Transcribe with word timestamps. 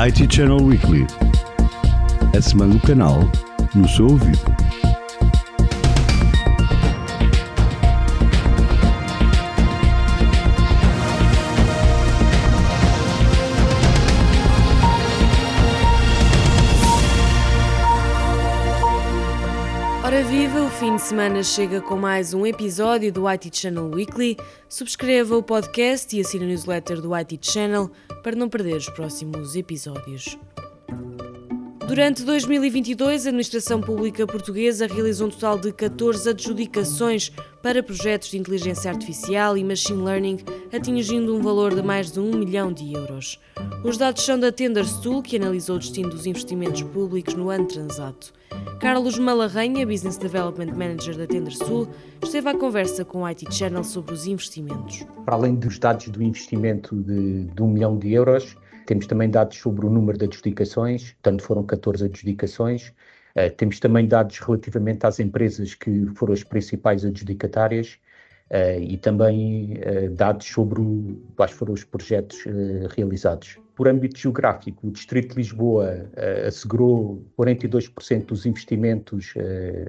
IT 0.00 0.28
Channel 0.28 0.62
Weekly. 0.62 1.04
A 2.32 2.40
semana 2.40 2.74
do 2.74 2.80
canal 2.86 3.28
no 3.74 3.88
seu 3.88 4.06
ouvido. 4.06 4.57
Fim 20.78 20.94
de 20.94 21.02
semana 21.02 21.42
chega 21.42 21.80
com 21.80 21.96
mais 21.96 22.32
um 22.32 22.46
episódio 22.46 23.12
do 23.12 23.26
IT 23.28 23.50
Channel 23.52 23.90
Weekly. 23.90 24.36
Subscreva 24.68 25.36
o 25.36 25.42
podcast 25.42 26.16
e 26.16 26.20
assine 26.20 26.44
a 26.44 26.46
newsletter 26.46 27.00
do 27.00 27.12
IT 27.16 27.40
Channel 27.42 27.90
para 28.22 28.36
não 28.36 28.48
perder 28.48 28.76
os 28.76 28.88
próximos 28.88 29.56
episódios. 29.56 30.38
Durante 31.88 32.22
2022, 32.22 33.24
a 33.24 33.30
Administração 33.30 33.80
Pública 33.80 34.26
Portuguesa 34.26 34.86
realizou 34.86 35.26
um 35.26 35.30
total 35.30 35.58
de 35.58 35.72
14 35.72 36.28
adjudicações 36.28 37.32
para 37.62 37.82
projetos 37.82 38.28
de 38.28 38.36
inteligência 38.36 38.90
artificial 38.90 39.56
e 39.56 39.64
machine 39.64 40.04
learning, 40.04 40.36
atingindo 40.70 41.34
um 41.34 41.40
valor 41.40 41.74
de 41.74 41.82
mais 41.82 42.12
de 42.12 42.20
1 42.20 42.36
milhão 42.36 42.70
de 42.70 42.92
euros. 42.92 43.40
Os 43.82 43.96
dados 43.96 44.22
são 44.22 44.38
da 44.38 44.52
Tenderstool, 44.52 45.22
que 45.22 45.36
analisou 45.36 45.76
o 45.76 45.78
destino 45.78 46.10
dos 46.10 46.26
investimentos 46.26 46.82
públicos 46.82 47.32
no 47.32 47.48
ano 47.48 47.64
transato. 47.64 48.34
Carlos 48.78 49.18
Malarranha, 49.18 49.86
Business 49.86 50.18
Development 50.18 50.74
Manager 50.76 51.16
da 51.16 51.26
Tenderstool, 51.26 51.88
esteve 52.22 52.50
à 52.50 52.54
conversa 52.54 53.02
com 53.02 53.22
o 53.22 53.24
IT 53.24 53.46
Channel 53.50 53.82
sobre 53.82 54.12
os 54.12 54.26
investimentos. 54.26 55.06
Para 55.24 55.36
além 55.36 55.54
dos 55.54 55.78
dados 55.78 56.06
do 56.10 56.22
investimento 56.22 56.94
de, 56.94 57.44
de 57.44 57.62
1 57.62 57.66
milhão 57.66 57.96
de 57.96 58.12
euros, 58.12 58.54
temos 58.88 59.06
também 59.06 59.28
dados 59.28 59.58
sobre 59.58 59.84
o 59.84 59.90
número 59.90 60.16
de 60.16 60.24
adjudicações, 60.24 61.12
portanto 61.12 61.42
foram 61.42 61.62
14 61.62 62.06
adjudicações. 62.06 62.88
Uh, 63.36 63.54
temos 63.54 63.78
também 63.78 64.08
dados 64.08 64.38
relativamente 64.38 65.04
às 65.04 65.20
empresas 65.20 65.74
que 65.74 66.06
foram 66.14 66.32
as 66.32 66.42
principais 66.42 67.04
adjudicatárias 67.04 67.98
uh, 68.50 68.80
e 68.80 68.96
também 68.96 69.74
uh, 69.74 70.10
dados 70.14 70.46
sobre 70.46 70.80
o, 70.80 71.20
quais 71.36 71.52
foram 71.52 71.74
os 71.74 71.84
projetos 71.84 72.42
realizados. 72.96 73.58
Por 73.76 73.86
âmbito 73.88 74.18
geográfico, 74.18 74.88
o 74.88 74.90
Distrito 74.90 75.32
de 75.32 75.36
Lisboa 75.36 76.10
assegurou 76.44 77.22
42% 77.38 78.24
dos 78.24 78.44
investimentos 78.44 79.34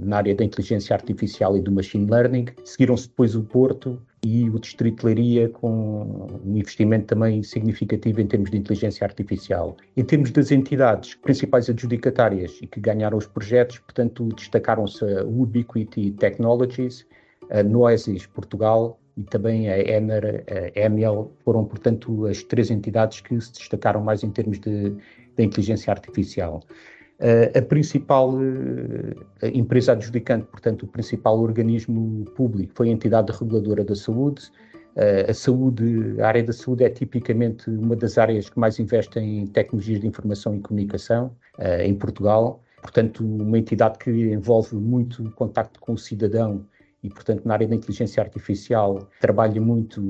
na 0.00 0.18
área 0.18 0.36
da 0.36 0.44
inteligência 0.44 0.94
artificial 0.94 1.56
e 1.56 1.60
do 1.60 1.72
machine 1.72 2.08
learning. 2.08 2.46
Seguiram-se 2.64 3.08
depois 3.08 3.34
o 3.34 3.42
Porto, 3.42 4.00
e 4.24 4.48
o 4.48 4.58
Distrito 4.58 5.00
de 5.00 5.06
Leiria 5.06 5.48
com 5.48 6.40
um 6.44 6.56
investimento 6.56 7.06
também 7.06 7.42
significativo 7.42 8.20
em 8.20 8.26
termos 8.26 8.50
de 8.50 8.56
inteligência 8.56 9.04
artificial. 9.04 9.76
Em 9.96 10.04
termos 10.04 10.30
das 10.30 10.52
entidades 10.52 11.14
principais 11.16 11.68
adjudicatárias 11.68 12.58
e 12.62 12.66
que 12.66 12.80
ganharam 12.80 13.18
os 13.18 13.26
projetos, 13.26 13.78
portanto, 13.80 14.28
destacaram-se 14.36 15.04
a 15.04 15.24
Ubiquity 15.24 16.12
Technologies, 16.12 17.04
a 17.50 17.64
Noesis 17.64 18.26
Portugal 18.26 19.00
e 19.16 19.24
também 19.24 19.68
a 19.68 19.78
Ener, 19.78 20.44
a 20.48 20.80
Emiel, 20.80 21.32
foram, 21.44 21.64
portanto, 21.64 22.26
as 22.26 22.44
três 22.44 22.70
entidades 22.70 23.20
que 23.20 23.38
se 23.40 23.52
destacaram 23.52 24.00
mais 24.02 24.22
em 24.22 24.30
termos 24.30 24.60
de, 24.60 24.90
de 24.90 25.44
inteligência 25.44 25.90
artificial. 25.90 26.62
Uh, 27.20 27.56
a 27.56 27.62
principal 27.62 28.34
uh, 28.34 29.14
empresa 29.42 29.92
adjudicante, 29.92 30.46
portanto, 30.46 30.82
o 30.82 30.86
principal 30.88 31.38
organismo 31.38 32.24
público 32.34 32.72
foi 32.74 32.88
a 32.88 32.92
entidade 32.92 33.30
reguladora 33.30 33.84
da 33.84 33.94
saúde. 33.94 34.50
Uh, 34.96 35.30
a 35.30 35.34
saúde, 35.34 36.20
a 36.20 36.26
área 36.26 36.42
da 36.42 36.52
saúde 36.52 36.82
é 36.82 36.90
tipicamente 36.90 37.70
uma 37.70 37.94
das 37.94 38.18
áreas 38.18 38.50
que 38.50 38.58
mais 38.58 38.78
investe 38.80 39.20
em 39.20 39.46
tecnologias 39.46 40.00
de 40.00 40.06
informação 40.08 40.56
e 40.56 40.60
comunicação 40.60 41.30
em 41.80 41.94
Portugal. 41.94 42.60
Portanto, 42.80 43.24
uma 43.24 43.56
entidade 43.56 43.98
que 43.98 44.10
envolve 44.10 44.74
muito 44.74 45.30
contacto 45.32 45.78
com 45.78 45.92
o 45.92 45.98
cidadão 45.98 46.66
e, 47.04 47.08
portanto, 47.08 47.44
na 47.44 47.54
área 47.54 47.68
da 47.68 47.76
inteligência 47.76 48.20
artificial 48.20 49.08
trabalha 49.20 49.60
muito, 49.60 50.00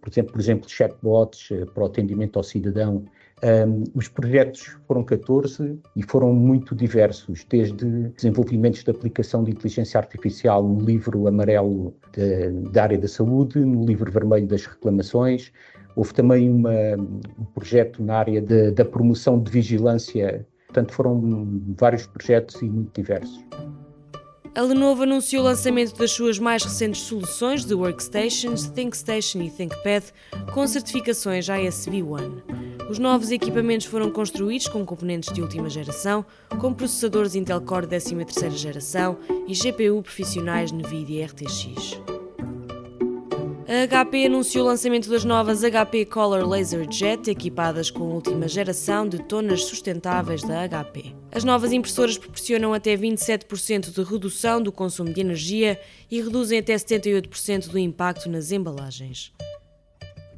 por 0.00 0.08
exemplo, 0.08 0.32
por 0.32 0.40
exemplo, 0.40 0.68
chatbots 0.68 1.48
para 1.74 1.82
o 1.82 1.86
atendimento 1.86 2.38
ao 2.38 2.44
cidadão 2.44 3.04
um, 3.42 3.84
os 3.94 4.08
projetos 4.08 4.76
foram 4.86 5.04
14 5.04 5.78
e 5.94 6.02
foram 6.02 6.32
muito 6.32 6.74
diversos, 6.74 7.44
desde 7.44 8.08
desenvolvimentos 8.16 8.82
de 8.82 8.90
aplicação 8.90 9.44
de 9.44 9.50
inteligência 9.50 9.98
artificial 9.98 10.62
no 10.62 10.80
livro 10.80 11.28
amarelo 11.28 11.94
de, 12.14 12.48
da 12.70 12.84
área 12.84 12.96
da 12.96 13.08
saúde, 13.08 13.58
no 13.58 13.84
livro 13.84 14.10
vermelho 14.10 14.46
das 14.46 14.64
reclamações. 14.64 15.52
Houve 15.94 16.14
também 16.14 16.50
uma, 16.50 16.96
um 16.96 17.44
projeto 17.54 18.02
na 18.02 18.16
área 18.16 18.40
de, 18.40 18.70
da 18.70 18.84
promoção 18.84 19.38
de 19.38 19.50
vigilância. 19.50 20.46
Portanto, 20.66 20.92
foram 20.92 21.62
vários 21.78 22.06
projetos 22.06 22.60
e 22.62 22.64
muito 22.64 23.00
diversos. 23.00 23.44
A 24.54 24.62
Lenovo 24.62 25.02
anunciou 25.02 25.42
o 25.42 25.46
lançamento 25.46 25.94
das 25.98 26.12
suas 26.12 26.38
mais 26.38 26.64
recentes 26.64 27.02
soluções 27.02 27.66
de 27.66 27.74
workstations, 27.74 28.70
ThinkStation 28.70 29.42
e 29.42 29.50
ThinkPad 29.50 30.04
com 30.54 30.66
certificações 30.66 31.46
ASV1. 31.46 32.65
Os 32.88 33.00
novos 33.00 33.32
equipamentos 33.32 33.86
foram 33.86 34.10
construídos 34.10 34.68
com 34.68 34.86
componentes 34.86 35.32
de 35.32 35.42
última 35.42 35.68
geração, 35.68 36.24
com 36.60 36.72
processadores 36.72 37.34
Intel 37.34 37.60
Core 37.60 37.86
13ª 37.86 38.50
geração 38.52 39.18
e 39.48 39.54
GPU 39.54 40.00
profissionais 40.02 40.70
NVIDIA 40.70 41.26
RTX. 41.26 42.00
A 43.68 44.04
HP 44.04 44.26
anunciou 44.26 44.64
o 44.64 44.68
lançamento 44.68 45.10
das 45.10 45.24
novas 45.24 45.62
HP 45.62 46.04
Color 46.04 46.48
Laser 46.48 46.86
Jet, 46.88 47.28
equipadas 47.28 47.90
com 47.90 48.04
a 48.04 48.14
última 48.14 48.46
geração 48.46 49.08
de 49.08 49.18
tonas 49.18 49.64
sustentáveis 49.64 50.42
da 50.42 50.68
HP. 50.68 51.12
As 51.32 51.42
novas 51.42 51.72
impressoras 51.72 52.16
proporcionam 52.16 52.72
até 52.72 52.96
27% 52.96 53.92
de 53.92 54.02
redução 54.04 54.62
do 54.62 54.70
consumo 54.70 55.12
de 55.12 55.20
energia 55.20 55.80
e 56.08 56.20
reduzem 56.20 56.60
até 56.60 56.76
78% 56.76 57.68
do 57.68 57.78
impacto 57.80 58.30
nas 58.30 58.52
embalagens. 58.52 59.32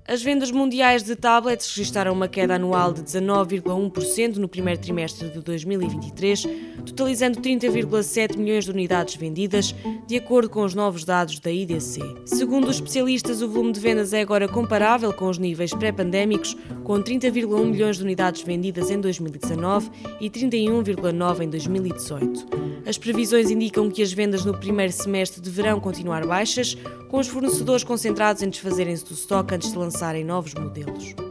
As 0.08 0.22
vendas 0.22 0.50
mundiais 0.50 1.02
de 1.02 1.14
tablets 1.14 1.68
registraram 1.68 2.14
uma 2.14 2.26
queda 2.26 2.54
anual 2.54 2.94
de 2.94 3.02
19,1% 3.02 4.36
no 4.36 4.48
primeiro 4.48 4.80
trimestre 4.80 5.28
de 5.28 5.38
2023, 5.42 6.46
totalizando 6.86 7.38
30,7 7.42 8.38
milhões 8.38 8.64
de 8.64 8.70
unidades 8.70 9.16
vendidas, 9.16 9.74
de 10.06 10.16
acordo 10.16 10.48
com 10.48 10.64
os 10.64 10.74
novos 10.74 11.04
dados 11.04 11.38
da 11.38 11.50
IDC. 11.50 12.00
Segundo 12.24 12.68
os 12.68 12.76
especialistas, 12.76 13.42
o 13.42 13.50
volume 13.50 13.72
de 13.72 13.80
vendas 13.80 14.14
é 14.14 14.22
agora 14.22 14.48
comparável 14.48 15.12
com 15.12 15.28
os 15.28 15.36
níveis 15.36 15.74
pré-pandémicos, 15.74 16.56
com 16.84 17.02
30,1 17.02 17.66
milhões 17.66 17.98
de 17.98 18.02
unidades 18.02 18.40
vendidas 18.40 18.90
em 18.90 18.98
2019 18.98 19.90
e 20.22 20.30
31,9 20.30 21.42
em 21.42 21.50
2018. 21.50 22.67
As 22.88 22.96
previsões 22.96 23.50
indicam 23.50 23.90
que 23.90 24.02
as 24.02 24.14
vendas 24.14 24.46
no 24.46 24.56
primeiro 24.56 24.90
semestre 24.94 25.42
deverão 25.42 25.78
continuar 25.78 26.26
baixas, 26.26 26.74
com 27.10 27.18
os 27.18 27.28
fornecedores 27.28 27.84
concentrados 27.84 28.42
em 28.42 28.48
desfazerem-se 28.48 29.04
do 29.04 29.12
estoque 29.12 29.54
antes 29.54 29.70
de 29.70 29.76
lançarem 29.76 30.24
novos 30.24 30.54
modelos. 30.54 31.27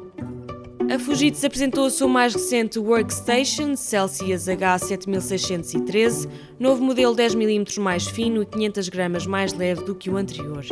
A 0.89 0.97
Fujitsu 0.97 1.45
apresentou 1.45 1.85
a 1.85 1.89
sua 1.89 2.07
mais 2.07 2.33
recente 2.33 2.79
Workstation 2.79 3.75
Celsius 3.75 4.45
H7613, 4.45 6.29
novo 6.57 6.81
modelo 6.81 7.13
10mm 7.13 7.77
mais 7.81 8.07
fino 8.07 8.41
e 8.41 8.45
500 8.45 8.87
gramas 8.87 9.25
mais 9.27 9.51
leve 9.51 9.83
do 9.83 9.93
que 9.93 10.09
o 10.09 10.15
anterior. 10.15 10.63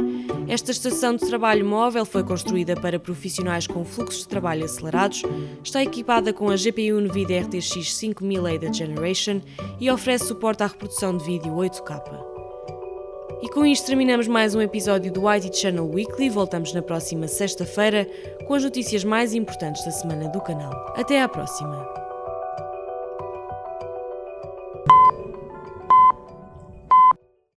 Esta 0.48 0.72
estação 0.72 1.18
de 1.18 1.28
trabalho 1.28 1.66
móvel 1.66 2.06
foi 2.06 2.24
construída 2.24 2.75
para 2.75 2.98
profissionais 2.98 3.68
com 3.68 3.84
fluxos 3.84 4.22
de 4.22 4.30
trabalho 4.30 4.64
acelerados, 4.64 5.22
está 5.62 5.84
equipada 5.84 6.31
com 6.31 6.50
a 6.50 6.56
GPU 6.56 7.02
NVIDIA 7.02 7.42
RTX 7.42 7.94
5000 7.94 8.48
Ada 8.48 8.72
Generation 8.72 9.42
e 9.81 9.92
oferece 9.92 10.28
suporte 10.28 10.64
à 10.64 10.68
reprodução 10.68 11.18
de 11.18 11.25
vídeo 11.25 11.52
8K. 11.52 12.34
E 13.41 13.50
com 13.50 13.66
isto 13.66 13.85
terminamos 13.85 14.28
mais 14.28 14.56
um 14.56 14.62
episódio 14.62 15.12
do 15.12 15.28
IT 15.29 15.56
Channel 15.56 15.90
Weekly. 15.90 16.29
Voltamos 16.29 16.73
na 16.73 16.81
próxima 16.81 17.28
sexta-feira 17.28 18.07
com 18.47 18.53
as 18.53 18.63
notícias 18.63 19.04
mais 19.04 19.33
importantes 19.33 19.83
da 19.86 19.92
semana 19.92 20.30
do 20.30 20.42
canal. 20.42 20.94
Até 20.95 21.21
à 21.21 21.27
próxima! 21.27 22.05